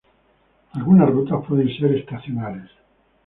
[0.71, 2.71] Algunas rutas pueden ser estacionales.